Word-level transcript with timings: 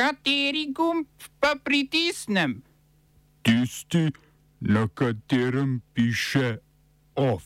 Kateri 0.00 0.72
gumb 0.72 1.04
pa 1.40 1.60
pritisnem? 1.64 2.62
Tisti, 3.42 4.08
na 4.60 4.88
katerem 4.88 5.82
piše 5.92 6.56
OF. 7.14 7.44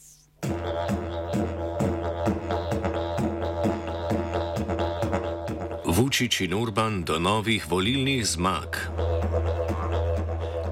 Vučić 5.85 6.41
in 6.41 6.55
Urban 6.55 7.03
do 7.03 7.19
novih 7.19 7.67
volilnih 7.71 8.27
zmag. 8.27 8.77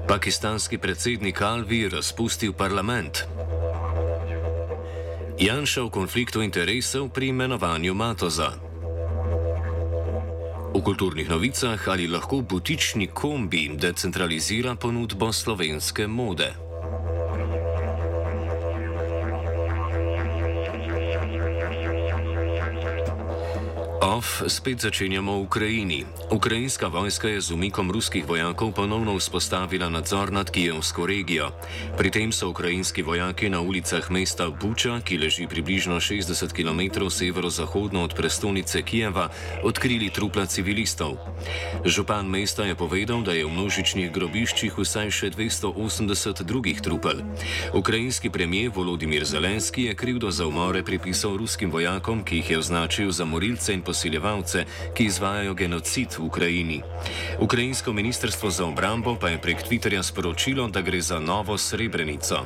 Pakistanski 0.07 0.77
predsednik 0.77 1.41
Alvi 1.41 1.89
razpustil 1.89 2.53
parlament. 2.53 3.27
Janša 5.39 5.83
v 5.83 5.89
konfliktu 5.89 6.41
interesov 6.41 7.09
pri 7.09 7.27
imenovanju 7.27 7.93
Matoza. 7.93 8.62
V 10.73 10.81
kulturnih 10.81 11.29
novicah 11.29 11.77
ali 11.87 12.07
lahko 12.09 12.41
butični 12.41 13.07
kombi 13.13 13.69
decentralizira 13.77 14.75
ponudbo 14.75 15.29
slovenske 15.33 16.07
mode. 16.07 16.62
Off 24.13 24.45
spet 24.45 24.77
začenjamo 24.77 25.41
v 25.41 25.49
Ukrajini. 25.49 26.05
Ukrajinska 26.29 26.85
vojska 26.85 27.33
je 27.33 27.41
z 27.41 27.57
umikom 27.57 27.89
ruskih 27.89 28.21
vojakov 28.29 28.69
ponovno 28.77 29.17
vzpostavila 29.17 29.89
nadzor 29.89 30.29
nad 30.29 30.53
Kijevsko 30.53 31.09
regijo. 31.09 31.49
Pri 31.97 32.13
tem 32.13 32.29
so 32.29 32.53
ukrajinski 32.53 33.01
vojaki 33.01 33.49
na 33.49 33.65
ulicah 33.65 34.05
mesta 34.13 34.53
Buča, 34.53 35.01
ki 35.01 35.17
leži 35.17 35.49
približno 35.49 35.97
60 35.97 36.29
km 36.53 37.09
severozahodno 37.09 38.05
od 38.05 38.13
prestolnice 38.13 38.85
Kijeva, 38.85 39.33
odkrili 39.65 40.13
trupla 40.13 40.45
civilistov. 40.45 41.17
Župan 41.81 42.29
mesta 42.29 42.69
je 42.69 42.77
povedal, 42.77 43.25
da 43.25 43.33
je 43.33 43.49
v 43.49 43.49
množičnih 43.49 44.13
grobiščih 44.13 44.77
vsaj 44.77 45.09
še 45.09 45.27
280 45.33 46.45
drugih 46.45 46.85
trupel. 46.85 47.25
Ukrajinski 47.73 48.29
premijer 48.29 48.69
Volodimir 48.69 49.25
Zelenski 49.25 49.89
je 49.89 49.97
krivdo 49.97 50.29
za 50.29 50.45
umore 50.45 50.85
pripisal 50.85 51.33
ruskim 51.33 51.73
vojakom, 51.73 52.21
ki 52.21 52.45
jih 52.45 52.49
je 52.49 52.57
označil 52.61 53.09
za 53.09 53.25
morilce 53.25 53.73
in 53.73 53.81
posiljevalce, 54.03 54.65
ki 54.93 55.05
izvajajo 55.05 55.53
genocid 55.53 56.07
v 56.17 56.25
Ukrajini. 56.25 56.81
Ukrajinsko 57.39 57.93
ministrstvo 57.93 58.49
za 58.49 58.65
obrambo 58.65 59.15
pa 59.15 59.29
je 59.29 59.37
prek 59.37 59.63
Twitterja 59.63 60.03
sporočilo, 60.03 60.67
da 60.67 60.81
gre 60.81 61.01
za 61.01 61.19
novo 61.19 61.57
srebrenico. 61.57 62.43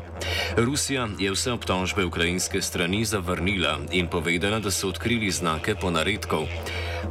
Rusija 0.57 1.07
je 1.19 1.31
vse 1.31 1.51
obtožbe 1.51 2.05
ukrajinske 2.05 2.61
strani 2.61 3.05
zavrnila 3.05 3.79
in 3.91 4.07
povedala, 4.07 4.59
da 4.59 4.71
so 4.71 4.89
odkrili 4.89 5.31
znake 5.31 5.75
ponaredkov. 5.75 6.45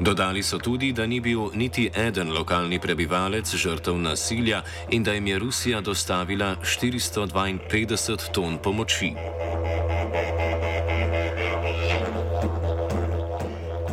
Dodali 0.01 0.43
so 0.43 0.59
tudi, 0.59 0.93
da 0.93 1.07
ni 1.07 1.21
bil 1.21 1.51
niti 1.55 1.91
eden 1.97 2.33
lokalni 2.33 2.79
prebivalec 2.79 3.55
žrtev 3.55 3.99
nasilja 3.99 4.63
in 4.91 5.03
da 5.03 5.13
jim 5.13 5.27
je 5.27 5.39
Rusija 5.39 5.81
dostavila 5.81 6.57
452 6.63 8.33
ton 8.33 8.59
pomoči. 8.59 9.15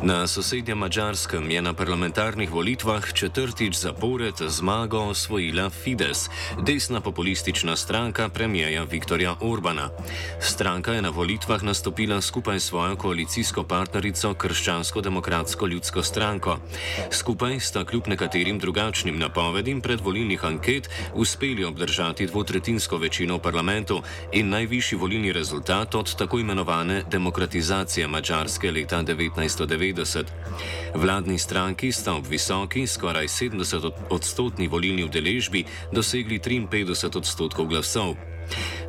Na 0.04 0.28
sosednjem 0.28 0.78
Mačarskem 0.78 1.52
je 1.52 1.62
na 1.62 1.74
parlamentarnih 1.74 2.52
volitvah 2.52 3.14
četrtič 3.14 3.76
zapored 3.76 4.34
zmago 4.48 5.00
osvojila 5.00 5.70
Fides, 5.70 6.30
desna 6.62 7.02
populistična 7.02 7.76
stranka 7.76 8.30
premijeja 8.30 8.84
Viktorja 8.84 9.36
Orbana. 9.42 9.90
Stranka 10.40 10.94
je 10.94 11.02
na 11.02 11.10
volitvah 11.10 11.64
nastopila 11.64 12.22
skupaj 12.22 12.60
s 12.60 12.66
svojo 12.66 12.96
koalicijsko 12.96 13.64
partnerico 13.64 14.34
Krščansko-demokratsko 14.34 15.68
ljudsko 15.68 16.04
stranko. 16.04 16.58
Skupaj 17.12 17.60
sta 17.60 17.86
kljub 17.86 18.08
nekaterim 18.08 18.60
drugačnim 18.60 19.20
napovedim 19.20 19.82
predvolilnih 19.82 20.46
anket 20.46 20.90
uspeli 21.14 21.64
obdržati 21.66 22.28
dvotretinsko 22.28 22.98
večino 22.98 23.38
v 23.38 23.42
parlamentu 23.42 24.02
in 24.32 24.50
najvišji 24.50 24.98
volilni 24.98 25.32
rezultat 25.34 25.96
od 25.96 26.16
tako 26.16 26.40
imenovane 26.40 27.04
demokratizacije 27.12 28.08
Mačarske 28.08 28.72
leta 28.72 29.04
1990. 29.04 29.93
1990. 29.94 30.34
Vladni 30.96 31.40
stranki 31.40 31.92
sta 31.92 32.14
ob 32.14 32.28
visoki, 32.30 32.88
skoraj 32.88 33.28
70 33.28 33.92
odstotni 34.10 34.68
volilni 34.68 35.04
udeležbi 35.04 35.66
dosegli 35.92 36.40
53 36.40 37.18
odstotkov 37.18 37.68
glasov. 37.68 38.33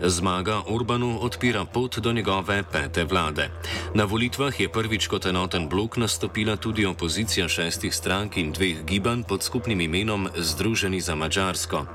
Zmaga 0.02 0.62
Urbanu 0.68 1.18
odpira 1.22 1.64
pot 1.64 1.98
do 1.98 2.12
njegove 2.12 2.62
pete 2.72 3.04
vlade. 3.04 3.50
Na 3.94 4.04
volitvah 4.04 4.60
je 4.60 4.68
prvič 4.68 5.06
kot 5.06 5.26
enoten 5.26 5.68
blok 5.68 5.96
nastopila 5.96 6.56
tudi 6.56 6.86
opozicija 6.86 7.48
šestih 7.48 7.94
strank 7.94 8.36
in 8.36 8.52
dveh 8.52 8.84
gibanj 8.84 9.22
pod 9.22 9.42
skupnim 9.42 9.80
imenom 9.80 10.28
Združeni 10.36 11.00
za 11.00 11.14
Mačarsko. 11.14 11.86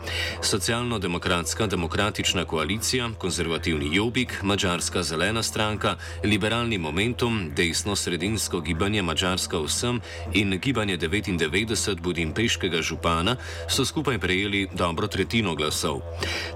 Socialno-demokratska 0.41 1.68
demokratična 1.68 2.46
koalicija, 2.46 3.09
konzervativni 3.18 3.96
Jobik, 3.96 4.44
Mačarska 4.44 5.03
zelena 5.03 5.44
stranka, 5.44 5.96
liberalni 6.24 6.78
momentum, 6.78 7.52
desno-sredinsko 7.56 8.62
gibanje 8.62 9.02
Mačarska 9.02 9.59
vsem 9.59 10.02
in 10.34 10.59
gibanje 10.62 10.97
99 10.97 12.02
Budimpeškega 12.02 12.81
župana 12.81 13.35
so 13.68 13.85
skupaj 13.85 14.19
prejeli 14.19 14.68
dobro 14.74 15.08
tretjino 15.08 15.56
glasov. 15.56 16.02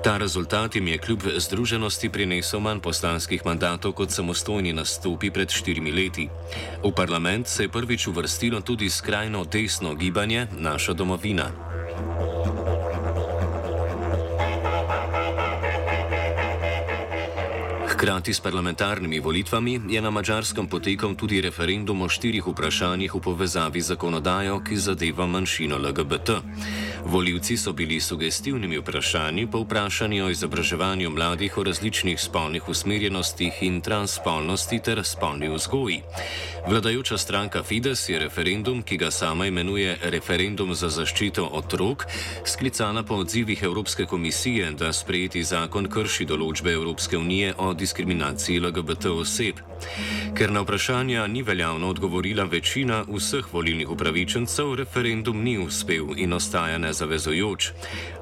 Ta 0.04 0.18
rezultat 0.18 0.76
jim 0.76 0.88
je 0.88 0.98
kljub 1.06 1.22
združenosti 1.38 2.10
prinesel 2.10 2.60
manj 2.60 2.80
poslanskih 2.80 3.46
mandatov 3.46 3.94
kot 3.94 4.12
samostojni 4.12 4.74
nastopi 4.74 5.32
pred 5.32 5.52
štirimi 5.52 5.92
leti. 5.92 6.30
V 6.84 6.92
parlament 6.96 7.48
se 7.48 7.64
je 7.64 7.70
prvič 7.70 8.08
uvrstilo 8.08 8.62
tudi 8.62 8.90
skrajno 8.90 9.46
desno 9.46 9.96
gibanje 9.96 10.48
Naša 10.60 10.94
domovina. 10.94 11.52
Hkrati 18.04 18.34
s 18.34 18.40
parlamentarnimi 18.40 19.20
volitvami 19.20 19.82
je 19.88 20.02
na 20.02 20.10
Mačarskem 20.12 20.68
potekal 20.68 21.16
tudi 21.16 21.40
referendum 21.42 22.02
o 22.02 22.10
štirih 22.12 22.44
vprašanjih 22.44 23.16
v 23.16 23.20
povezavi 23.24 23.80
z 23.80 23.96
zakonodajo, 23.96 24.60
ki 24.60 24.76
zadeva 24.76 25.24
manjšino 25.24 25.80
LGBT. 25.80 26.44
Voljivci 27.08 27.56
so 27.58 27.72
bili 27.72 28.00
sugestivnimi 28.04 28.78
vprašanji 28.84 29.48
po 29.48 29.64
vprašanju 29.64 30.26
o 30.26 30.30
izobraževanju 30.30 31.10
mladih 31.10 31.58
o 31.58 31.64
različnih 31.64 32.20
spolnih 32.20 32.68
usmerjenostih 32.70 33.64
in 33.64 33.80
transspolnosti 33.82 34.80
ter 34.80 35.00
spolni 35.04 35.48
vzgoji. 35.48 36.04
Vladajoča 36.68 37.18
stranka 37.18 37.64
Fides 37.64 38.10
je 38.10 38.20
referendum, 38.20 38.84
ki 38.84 38.98
ga 38.98 39.12
sama 39.12 39.48
imenuje 39.48 39.98
referendum 40.04 40.76
za 40.76 40.90
zaščito 40.90 41.48
otrok, 41.52 42.06
sklicala 42.46 43.04
po 43.04 43.16
odzivih 43.16 43.64
Evropske 43.64 44.06
komisije, 44.06 44.72
da 44.72 44.94
sprejeti 44.94 45.44
zakon 45.44 45.88
krši 45.88 46.26
določbe 46.26 46.72
Evropske 46.72 47.18
unije 47.18 47.54
o 47.58 47.72
diskriminaciji 47.74 47.93
LGBT 48.00 49.06
oseb. 49.06 49.56
Ker 50.38 50.52
na 50.52 50.62
vprašanja 50.62 51.28
ni 51.28 51.42
veljavno 51.44 51.90
odgovorila 51.90 52.44
večina 52.44 53.04
vseh 53.08 53.54
volilnih 53.54 53.90
upravičencev, 53.90 54.76
referendum 54.76 55.44
ni 55.44 55.58
uspel 55.58 56.18
in 56.18 56.34
ostaja 56.34 56.78
nezavezojoč. 56.78 57.72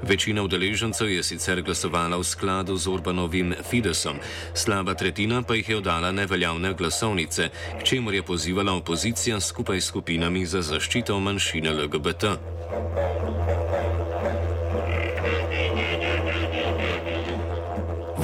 Večina 0.01 0.43
udeležencev 0.43 1.09
je 1.09 1.23
sicer 1.23 1.61
glasovala 1.61 2.17
v 2.17 2.23
skladu 2.23 2.77
z 2.77 2.87
Orbanovim 2.87 3.53
Fidesom, 3.69 4.19
slaba 4.53 4.93
tretjina 4.93 5.41
pa 5.41 5.55
jih 5.55 5.69
je 5.69 5.77
oddala 5.77 6.11
neveljavne 6.11 6.73
glasovnice, 6.73 7.49
k 7.79 7.83
čemur 7.83 8.13
je 8.13 8.23
pozivala 8.23 8.73
opozicija 8.73 9.39
skupaj 9.39 9.81
s 9.81 9.85
skupinami 9.85 10.45
za 10.45 10.61
zaščito 10.61 11.19
manjšine 11.19 11.71
LGBT. 11.71 12.25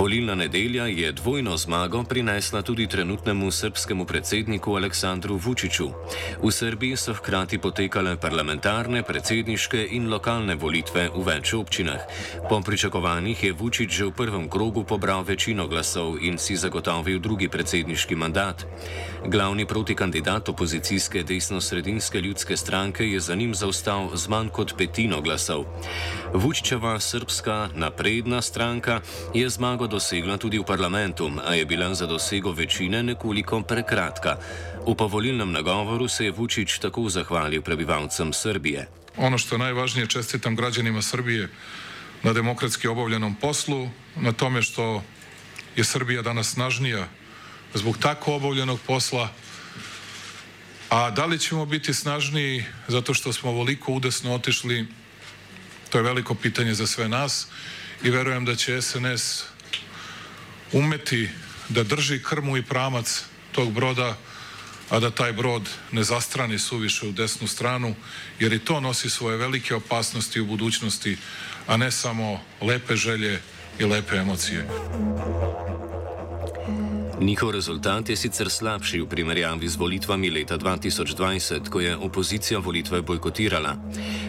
Volilna 0.07 0.35
nedelja 0.35 0.85
je 0.85 1.12
dvojno 1.12 1.57
zmago 1.57 2.03
prinesla 2.03 2.62
tudi 2.62 2.88
trenutnemu 2.88 3.51
srpskemu 3.51 4.06
predsedniku 4.06 4.75
Aleksandru 4.75 5.35
Vučiću. 5.35 5.90
V 6.44 6.51
Srbiji 6.51 6.95
so 6.97 7.13
hkrati 7.13 7.57
potekale 7.57 8.16
parlamentarne, 8.18 9.03
predsedniške 9.03 9.88
in 9.91 10.07
lokalne 10.09 10.56
volitve 10.56 11.09
v 11.15 11.24
več 11.27 11.51
občinah. 11.54 12.00
Po 12.50 12.62
pričakovanjih 12.62 13.44
je 13.44 13.51
Vučić 13.54 13.89
že 13.92 14.06
v 14.06 14.12
prvem 14.12 14.48
krogu 14.50 14.83
pobral 14.83 15.27
večino 15.27 15.68
glasov 15.68 16.24
in 16.24 16.38
si 16.38 16.56
zagotovil 16.56 17.19
drugi 17.19 17.50
predsedniški 17.51 18.15
mandat. 18.15 18.63
Glavni 19.27 19.65
protikandidat 19.65 20.50
opozicijske 20.50 21.24
desno-sredinske 21.24 22.21
ljudske 22.21 22.57
stranke 22.57 23.03
je 23.03 23.19
za 23.19 23.36
njim 23.36 23.56
zaostal 23.56 24.15
z 24.15 24.27
manj 24.27 24.50
kot 24.50 24.77
petino 24.77 25.21
glasov. 25.21 25.65
Vučićeva 26.33 27.00
srpska 27.00 27.69
napredna 27.75 28.42
stranka 28.42 29.01
je 29.33 29.50
zmago 29.50 29.88
dosegla 29.88 29.96
dosegla 29.97 30.38
tudi 30.38 30.61
v 30.61 30.63
parlamentu, 30.63 31.25
a 31.41 31.57
je 31.57 31.65
bila 31.65 31.89
za 31.97 32.05
dosego 32.05 32.53
večine 32.53 33.01
nekoliko 33.03 33.61
prekratka. 33.65 34.38
V 34.85 34.94
povolilnem 34.94 35.49
nagovoru 35.51 36.05
se 36.07 36.29
je 36.29 36.31
Vučić 36.31 36.77
tako 36.77 37.09
zahvalil 37.09 37.65
prebivalcem 37.65 38.29
Srbije. 38.33 38.85
Ono 39.17 39.38
što 39.38 39.55
je 39.55 39.59
najvažnije, 39.59 40.07
čestitam 40.07 40.55
građanima 40.55 41.01
Srbije 41.01 41.49
na 42.23 42.33
demokratski 42.33 42.88
obavljenom 42.88 43.35
poslu, 43.41 43.89
na 44.21 44.31
tome 44.31 44.61
što 44.61 45.01
je 45.75 45.83
Srbija 45.83 46.21
danas 46.21 46.53
snažnija 46.53 47.07
zbog 47.73 47.97
tako 47.97 48.35
obavljenog 48.35 48.79
posla 48.88 49.29
A 50.89 51.11
da 51.11 51.25
li 51.25 51.39
ćemo 51.39 51.65
biti 51.65 51.93
snažniji 51.93 52.63
zato 52.88 53.13
što 53.13 53.33
smo 53.33 53.50
ovoliko 53.50 53.91
udesno 53.91 54.35
otišli, 54.35 54.88
to 55.89 55.97
je 55.97 56.03
veliko 56.03 56.35
pitanje 56.35 56.73
za 56.73 56.88
sve 56.88 57.09
nas 57.09 57.47
i 58.03 58.09
verujem 58.09 58.45
da 58.45 58.55
će 58.55 58.81
SNS 58.81 59.56
umeti 60.71 61.29
da 61.69 61.83
drži 61.83 62.23
krmu 62.23 62.57
i 62.57 62.63
pramac 62.63 63.23
tog 63.51 63.73
broda, 63.73 64.17
a 64.89 64.99
da 64.99 65.11
taj 65.11 65.33
brod 65.33 65.69
ne 65.91 66.03
zastrani 66.03 66.59
suviše 66.59 67.07
u 67.07 67.11
desnu 67.11 67.47
stranu, 67.47 67.95
jer 68.39 68.53
i 68.53 68.59
to 68.59 68.79
nosi 68.79 69.09
svoje 69.09 69.37
velike 69.37 69.75
opasnosti 69.75 70.41
u 70.41 70.45
budućnosti, 70.45 71.17
a 71.67 71.77
ne 71.77 71.91
samo 71.91 72.39
lepe 72.61 72.95
želje 72.95 73.41
i 73.79 73.85
lepe 73.85 74.15
emocije. 74.15 74.67
Njihov 77.21 77.51
rezultat 77.51 78.09
je 78.09 78.15
sicer 78.15 78.49
slabši 78.49 79.01
v 79.01 79.09
primerjavi 79.09 79.67
z 79.67 79.75
volitvami 79.75 80.29
leta 80.29 80.57
2020, 80.57 81.69
ko 81.69 81.79
je 81.79 81.95
opozicija 81.95 82.59
volitve 82.59 83.01
bojkotirala. 83.01 83.75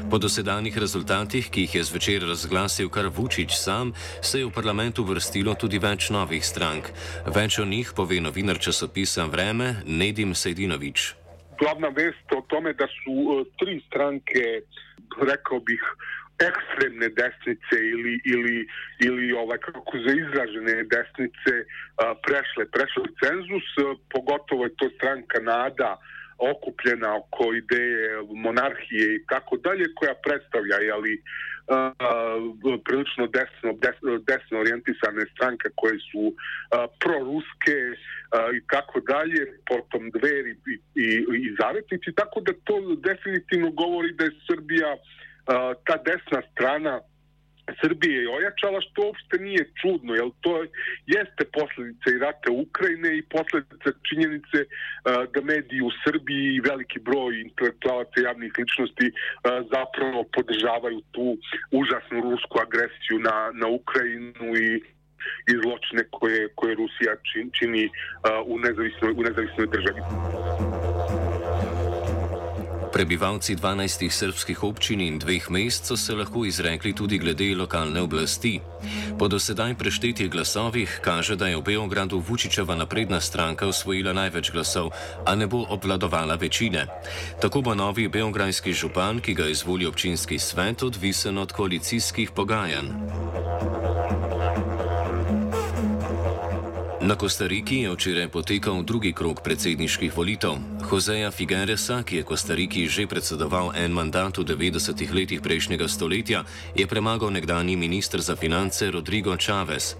Po 0.09 0.17
dosedanjih 0.17 0.73
rezultatih, 0.81 1.51
ki 1.53 1.67
jih 1.67 1.75
je 1.75 1.83
zvečer 1.85 2.23
razglasil 2.25 2.89
kar 2.89 3.11
Vučić 3.13 3.53
sam, 3.53 3.93
se 4.25 4.39
je 4.41 4.47
v 4.47 4.55
parlamentu 4.57 5.05
vrstilo 5.05 5.53
tudi 5.53 5.77
več 5.79 6.09
novih 6.09 6.41
strank. 6.41 6.89
Več 7.29 7.59
o 7.61 7.67
njih 7.69 7.93
pove 7.93 8.17
novinar 8.17 8.57
časopisa 8.57 9.29
Vreme 9.29 9.85
Nedim 9.85 10.33
Sejdinovič. 10.33 11.13
Glavna 11.61 11.93
vest 11.93 12.33
o 12.33 12.41
tome, 12.49 12.73
da 12.73 12.89
so 12.89 13.13
uh, 13.13 13.45
tri 13.61 13.77
stranke, 13.85 14.65
rekel 15.21 15.61
bih, 15.69 15.85
ekstremne 16.41 17.13
desnice 17.13 17.77
ili, 17.77 18.17
ili, 18.25 18.57
ili 19.05 19.33
ovaj, 19.33 19.59
kako 19.59 19.93
za 20.07 20.13
izražene 20.15 20.85
desnice 20.89 21.55
a, 21.99 22.15
prešle, 22.25 22.65
prešle 22.71 23.11
cenzus, 23.21 23.67
pogotovo 24.15 24.65
je 24.65 24.77
to 24.79 24.89
stranka 24.97 25.43
NADA 25.43 25.99
okupljena 26.39 27.17
oko 27.17 27.55
ideje 27.55 28.09
monarhije 28.35 29.17
i 29.17 29.27
tako 29.27 29.57
dalje, 29.57 29.95
koja 29.95 30.15
predstavlja 30.15 30.77
jeli, 30.77 31.23
a, 31.69 31.93
prilično 32.85 33.27
desno, 33.27 33.71
desno, 33.85 34.19
desno 34.31 34.61
orijentisane 34.61 35.25
stranke 35.35 35.69
koje 35.75 35.99
su 35.99 36.25
proruske 37.03 37.79
i 38.59 38.61
tako 38.71 39.01
dalje, 39.01 39.41
potom 39.71 40.11
dveri 40.11 40.51
i, 40.51 40.75
i, 41.07 41.09
i 41.47 41.57
zavetnici, 41.61 42.13
tako 42.17 42.41
da 42.41 42.53
to 42.65 42.77
definitivno 43.09 43.71
govori 43.71 44.13
da 44.13 44.25
je 44.25 44.41
Srbija 44.47 44.97
ta 45.87 45.97
desna 46.09 46.43
strana 46.53 47.01
Srbije 47.83 48.23
je 48.23 48.35
ojačala, 48.39 48.81
što 48.81 49.07
uopšte 49.07 49.37
nije 49.39 49.71
čudno, 49.81 50.15
jer 50.15 50.29
to 50.41 50.53
jeste 51.07 51.45
posledica 51.59 52.07
i 52.11 52.23
rata 52.27 52.51
Ukrajine 52.67 53.11
i 53.19 53.27
posledica 53.35 53.91
činjenice 54.09 54.59
da 55.35 55.41
mediji 55.53 55.81
u 55.81 55.91
Srbiji 56.05 56.47
i 56.55 56.65
veliki 56.71 56.99
broj 56.99 57.41
intelektualaca 57.41 58.17
javnih 58.29 58.53
ličnosti 58.59 59.07
zapravo 59.75 60.25
podržavaju 60.37 61.01
tu 61.15 61.27
užasnu 61.81 62.19
rusku 62.31 62.57
agresiju 62.67 63.19
na, 63.29 63.37
na 63.61 63.67
Ukrajinu 63.81 64.49
i 64.67 64.69
i 65.51 65.53
zločine 65.63 66.03
koje, 66.11 66.49
koje 66.55 66.75
Rusija 66.75 67.13
čini, 67.33 67.51
čini 67.59 67.91
u, 68.47 68.59
nezavisnoj, 68.59 69.13
u 69.13 69.23
nezavisnoj 69.23 69.67
državi. 69.67 70.01
Prebivalci 72.99 73.55
12 73.55 74.11
srpskih 74.11 74.59
občin 74.67 74.99
in 74.99 75.23
dveh 75.23 75.47
mest 75.55 75.87
so 75.87 75.95
se 75.97 76.15
lahko 76.19 76.43
izrekli 76.43 76.91
tudi 76.91 77.19
glede 77.19 77.55
lokalne 77.55 78.03
oblasti. 78.03 78.59
Po 79.19 79.29
dosedaj 79.29 79.79
preštetih 79.79 80.27
glasovih 80.31 80.99
kaže, 80.99 81.37
da 81.39 81.47
je 81.47 81.57
v 81.57 81.63
Beogradu 81.63 82.19
Vučičeva 82.19 82.75
napredna 82.75 83.21
stranka 83.21 83.71
osvojila 83.71 84.13
največ 84.13 84.51
glasov, 84.51 84.91
a 85.27 85.35
ne 85.39 85.47
bo 85.47 85.63
obvladovala 85.71 86.35
večine. 86.35 86.87
Tako 87.41 87.63
bo 87.63 87.75
novi 87.75 88.09
beograjski 88.09 88.75
župan, 88.75 89.23
ki 89.23 89.35
ga 89.35 89.47
izvoli 89.47 89.87
občinski 89.87 90.39
svet, 90.39 90.83
odvisen 90.83 91.39
od 91.39 91.53
koalicijskih 91.53 92.35
pogajanj. 92.35 93.78
Na 97.09 97.17
Kostariki 97.17 97.77
je 97.77 97.93
včeraj 97.93 98.29
potekal 98.29 98.83
drugi 98.85 99.13
krok 99.17 99.41
predsedniških 99.41 100.17
volitev. 100.17 100.61
Joseja 100.93 101.31
Figueresa, 101.31 102.03
ki 102.05 102.17
je 102.21 102.23
Kostariki 102.23 102.85
že 102.89 103.07
predsedoval 103.09 103.73
en 103.73 103.97
mandat 103.97 104.37
v 104.37 104.45
90-ih 104.45 105.09
letih 105.15 105.41
prejšnjega 105.41 105.89
stoletja, 105.89 106.45
je 106.77 106.85
premagal 106.87 107.33
nekdani 107.33 107.81
ministr 107.81 108.21
za 108.21 108.37
finance 108.37 108.91
Rodrigo 108.91 109.37
Čavez. 109.37 109.97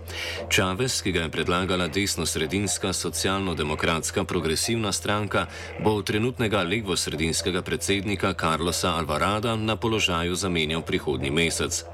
Čavez, 0.53 1.01
ki 1.01 1.13
ga 1.13 1.25
je 1.25 1.33
predlagala 1.33 1.89
desno-sredinska 1.89 2.93
socialno-demokratska 2.93 4.29
progresivna 4.29 4.93
stranka, 4.93 5.49
bo 5.81 5.97
v 5.97 6.05
trenutnega 6.05 6.61
levo-sredinskega 6.61 7.65
predsednika 7.65 8.37
Carlosa 8.37 9.01
Alvarada 9.01 9.57
na 9.57 9.81
položaju 9.81 10.37
zamenjal 10.37 10.85
prihodnji 10.85 11.33
mesec. 11.33 11.85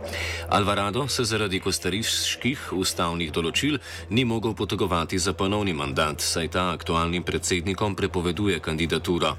Alvarado 0.51 1.07
se 1.07 1.23
zaradi 1.23 1.63
kostariških 1.63 2.75
ustavnih 2.75 3.31
določil 3.31 3.79
ni 4.11 4.27
mogel 4.27 4.59
potegovati 4.59 5.04
kandidati 5.05 5.19
za 5.19 5.33
ponovni 5.33 5.73
mandat, 5.73 6.21
saj 6.21 6.49
ta 6.49 6.73
aktualnim 6.73 7.23
predsednikom 7.23 7.95
prepoveduje 7.95 8.61
kandidaturo. 8.61 9.37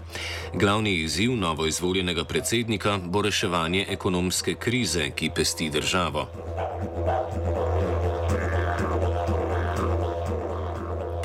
Glavni 0.53 0.93
izziv 0.93 1.31
novo 1.31 1.65
izvoljenega 1.65 2.23
predsednika 2.23 2.99
bo 3.03 3.21
reševanje 3.21 3.85
ekonomske 3.89 4.55
krize, 4.55 5.09
ki 5.15 5.31
pesti 5.35 5.69
državo. 5.69 6.27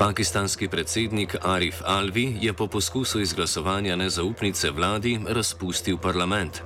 Pakistanski 0.01 0.67
predsednik 0.67 1.35
Arif 1.41 1.81
Alvi 1.85 2.37
je 2.41 2.53
po 2.53 2.67
poskusu 2.67 3.21
izglasovanja 3.21 3.95
nezaupnice 3.95 4.71
vladi 4.71 5.19
razpustil 5.29 5.97
parlament. 5.97 6.61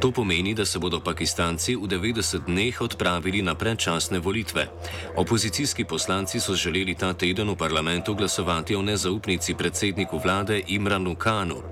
To 0.00 0.12
pomeni, 0.12 0.54
da 0.54 0.64
se 0.64 0.78
bodo 0.78 1.00
Pakistanci 1.00 1.76
v 1.76 1.80
90 1.80 2.46
dneh 2.46 2.80
odpravili 2.80 3.42
na 3.42 3.54
predčasne 3.54 4.18
volitve. 4.18 4.66
Opozicijski 5.16 5.84
poslanci 5.84 6.40
so 6.40 6.54
želeli 6.54 6.94
ta 6.94 7.12
teden 7.12 7.50
v 7.50 7.56
parlamentu 7.56 8.14
glasovati 8.14 8.76
o 8.76 8.82
nezaupnici 8.82 9.54
predsedniku 9.54 10.18
vlade 10.18 10.62
Imranu 10.66 11.14
Kanu. 11.14 11.62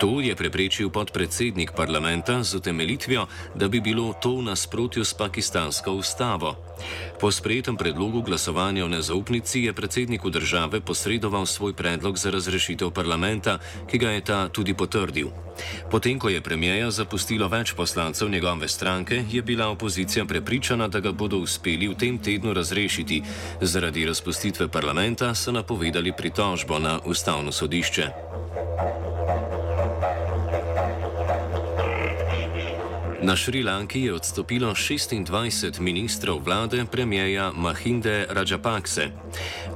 To 0.00 0.16
je 0.24 0.32
preprečil 0.32 0.88
podpredsednik 0.88 1.76
parlamenta 1.76 2.40
z 2.40 2.56
utemelitvijo, 2.56 3.28
da 3.54 3.68
bi 3.68 3.84
bilo 3.84 4.16
to 4.16 4.40
v 4.40 4.48
nasprotju 4.48 5.04
s 5.04 5.12
pakistansko 5.12 5.92
ustavo. 5.92 6.56
Po 7.20 7.28
sprejetem 7.28 7.76
predlogu 7.76 8.22
glasovanja 8.24 8.84
o 8.84 8.88
nezaupnici 8.88 9.60
je 9.68 9.72
predsedniku 9.72 10.30
države 10.30 10.80
posredoval 10.80 11.46
svoj 11.46 11.76
predlog 11.76 12.16
za 12.16 12.30
razrešitev 12.30 12.90
parlamenta, 12.90 13.58
ki 13.90 13.98
ga 13.98 14.10
je 14.10 14.20
ta 14.24 14.48
tudi 14.48 14.74
potrdil. 14.74 15.28
Potem, 15.90 16.16
ko 16.18 16.32
je 16.32 16.40
premijeja 16.40 16.90
zapustilo 16.90 17.48
več 17.48 17.76
poslancev 17.76 18.30
njegove 18.30 18.68
stranke, 18.68 19.24
je 19.30 19.42
bila 19.42 19.68
opozicija 19.68 20.24
prepričana, 20.24 20.88
da 20.88 21.00
ga 21.00 21.12
bodo 21.12 21.44
uspeli 21.44 21.88
v 21.88 21.94
tem 21.94 22.18
tednu 22.18 22.56
razrešiti. 22.56 23.22
Zaradi 23.60 24.06
razpustitve 24.06 24.68
parlamenta 24.68 25.34
so 25.34 25.52
napovedali 25.52 26.12
pritožbo 26.16 26.78
na 26.78 27.00
ustavno 27.04 27.52
sodišče. 27.52 29.19
Na 33.22 33.36
Šrilanki 33.36 34.00
je 34.00 34.14
odstopilo 34.14 34.74
26 34.74 35.80
ministrov 35.80 36.40
vlade 36.44 36.84
premijeja 36.92 37.52
Mahinde 37.54 38.26
Rajapakse. 38.30 39.08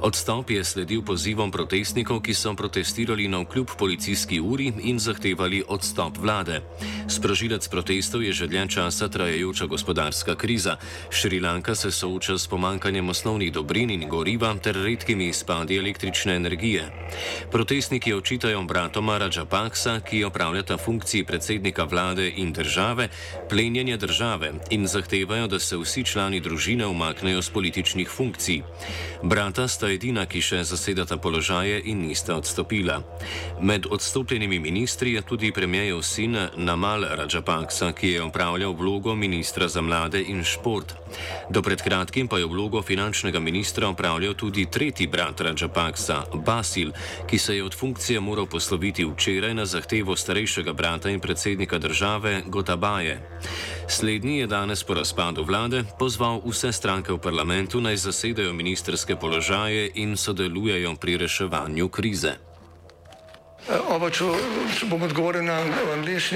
Odstop 0.01 0.49
je 0.49 0.63
sledil 0.63 1.01
pozivom 1.01 1.51
protestnikov, 1.51 2.21
ki 2.21 2.33
so 2.33 2.53
protestirali 2.53 3.27
na 3.27 3.39
vkljub 3.41 3.67
policijski 3.77 4.39
uri 4.39 4.73
in 4.83 4.99
zahtevali 4.99 5.63
odstop 5.67 6.17
vlade. 6.17 6.61
Sprožilec 7.07 7.67
protestov 7.67 8.23
je 8.23 8.33
že 8.33 8.47
dlje 8.47 8.67
časa 8.67 9.07
trajajoča 9.07 9.65
gospodarska 9.65 10.35
kriza. 10.35 10.77
Šrilanka 11.09 11.75
se 11.75 11.91
sooča 11.91 12.37
s 12.37 12.47
pomankanjem 12.47 13.09
osnovnih 13.09 13.53
dobrin 13.53 13.89
in 13.89 14.09
goriva 14.09 14.55
ter 14.57 14.75
redkimi 14.75 15.27
izpadi 15.27 15.77
električne 15.77 16.35
energije. 16.35 16.89
Protestniki 17.51 18.13
očitajo 18.13 18.63
bratoma 18.63 19.17
Rajapaksa, 19.17 19.99
ki 19.99 20.23
opravljata 20.23 20.77
funkciji 20.77 21.23
predsednika 21.23 21.83
vlade 21.83 22.33
in 22.35 22.53
države, 22.53 23.09
plenjenje 23.49 23.97
države 23.97 24.53
in 24.69 24.87
zahtevajo, 24.87 25.47
da 25.47 25.59
se 25.59 25.77
vsi 25.77 26.03
člani 26.03 26.39
družine 26.39 26.87
umaknejo 26.87 27.41
z 27.41 27.49
političnih 27.49 28.09
funkcij. 28.09 28.61
Brata 29.23 29.67
sta 29.67 29.89
edina, 29.91 30.25
ki 30.25 30.41
še 30.41 30.63
zasedata 30.63 31.17
položaje 31.17 31.81
in 31.85 32.01
nista 32.07 32.35
odstopila. 32.35 33.01
Med 33.61 33.85
odstopljenimi 33.89 34.59
ministri 34.59 35.13
je 35.13 35.21
tudi 35.21 35.51
premijev 35.51 36.01
sin 36.01 36.37
Namal 36.55 37.03
Rajapaksa, 37.03 37.91
ki 37.91 38.09
je 38.09 38.23
upravljal 38.23 38.73
vlogo 38.73 39.15
ministra 39.15 39.67
za 39.67 39.81
mlade 39.81 40.21
in 40.21 40.43
šport. 40.43 40.93
Do 41.49 41.61
pred 41.61 41.81
kratkim 41.81 42.27
pa 42.27 42.37
je 42.37 42.45
vlogo 42.45 42.81
finančnega 42.81 43.39
ministra 43.39 43.89
upravljal 43.89 44.33
tudi 44.33 44.65
tretji 44.65 45.07
brat 45.07 45.41
Rajapaksa, 45.41 46.23
Basil, 46.45 46.91
ki 47.27 47.37
se 47.37 47.55
je 47.55 47.63
od 47.63 47.75
funkcije 47.75 48.19
moral 48.19 48.45
posloviti 48.45 49.05
včeraj 49.05 49.53
na 49.53 49.65
zahtevo 49.65 50.15
starejšega 50.15 50.73
brata 50.73 51.09
in 51.09 51.19
predsednika 51.19 51.77
države 51.77 52.41
Gotabaje. 52.45 53.24
Slednji 53.87 54.37
je 54.37 54.47
danes 54.47 54.83
po 54.83 54.93
razpadu 54.93 55.43
vlade 55.43 55.83
pozval 55.99 56.41
vse 56.45 56.71
stranke 56.71 57.13
v 57.13 57.17
parlamentu 57.17 57.81
naj 57.81 57.95
zasedajo 57.95 58.53
ministerske 58.53 59.15
položaje 59.15 59.91
in 59.95 60.17
sodelujejo 60.17 60.95
pri 60.95 61.17
reševanju 61.17 61.89
krize. 61.89 62.33
Ovo 63.89 64.09
ću, 64.09 64.25
bom 64.89 65.01
odgovoril 65.01 65.43
na 65.43 65.61
angliški. 65.93 66.35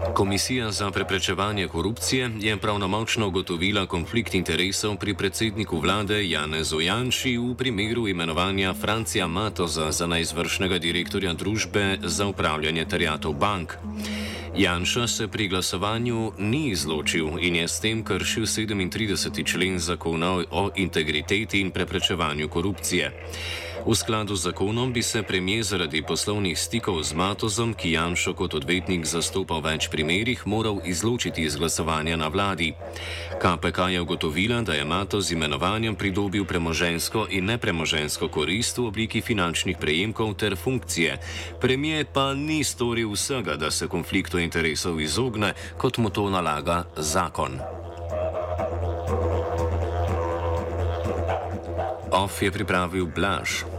Komisija 0.13 0.71
za 0.71 0.91
preprečevanje 0.91 1.67
korupcije 1.67 2.31
je 2.39 2.57
pravnomočno 2.57 3.27
ugotovila 3.27 3.85
konflikt 3.85 4.33
interesov 4.33 4.97
pri 4.97 5.13
predsedniku 5.13 5.79
vlade 5.79 6.29
Janezu 6.29 6.81
Janši 6.81 7.37
v 7.37 7.55
primeru 7.55 8.07
imenovanja 8.07 8.73
Francija 8.73 9.27
Matoza 9.27 9.91
za 9.91 10.07
najzvršnega 10.07 10.77
direktorja 10.77 11.33
družbe 11.33 11.97
za 12.03 12.27
upravljanje 12.27 12.85
terjatov 12.85 13.33
bank. 13.33 13.73
Janša 14.57 15.07
se 15.07 15.27
pri 15.27 15.47
glasovanju 15.47 16.31
ni 16.37 16.67
izločil 16.67 17.39
in 17.39 17.55
je 17.55 17.67
s 17.67 17.79
tem 17.79 18.03
kršil 18.03 18.43
37. 18.43 19.45
člen 19.45 19.79
zakona 19.79 20.43
o 20.51 20.69
integriteti 20.75 21.59
in 21.59 21.71
preprečevanju 21.71 22.49
korupcije. 22.49 23.11
V 23.81 23.95
skladu 23.97 24.35
z 24.35 24.53
zakonom 24.53 24.93
bi 24.93 25.01
se 25.01 25.23
premijer 25.23 25.63
zaradi 25.63 26.01
poslovnih 26.05 26.59
stikov 26.59 27.01
z 27.03 27.13
Matozom, 27.17 27.73
ki 27.73 27.91
Janšo 27.97 28.33
kot 28.37 28.53
odvetnik 28.53 29.09
zastopa 29.09 29.57
v 29.57 29.73
več 29.73 29.89
primerjih, 29.89 30.45
moral 30.45 30.85
izločiti 30.85 31.41
iz 31.41 31.57
glasovanja 31.57 32.13
na 32.13 32.29
vladi. 32.29 32.77
KPK 33.41 33.97
je 33.97 34.01
ugotovila, 34.01 34.61
da 34.61 34.77
je 34.77 34.85
Matoz 34.85 35.27
z 35.27 35.33
imenovanjem 35.33 35.97
pridobil 35.97 36.45
premožensko 36.45 37.25
in 37.33 37.49
nepremožensko 37.49 38.29
korist 38.29 38.77
v 38.77 38.85
obliki 38.85 39.21
finančnih 39.21 39.81
prejemkov 39.81 40.37
ter 40.37 40.53
funkcije. 40.53 41.17
Premijer 41.57 42.05
pa 42.13 42.37
ni 42.37 42.61
storil 42.63 43.09
vsega, 43.09 43.57
da 43.57 43.71
se 43.71 43.89
konfliktu 43.89 44.37
interesov 44.37 45.01
izogne, 45.01 45.57
kot 45.81 45.97
mu 45.97 46.13
to 46.13 46.29
nalaga 46.29 46.85
zakon. 47.01 47.57
OF 52.11 52.41
je 52.41 52.51
pripravil 52.51 53.09
Blaž. 53.09 53.70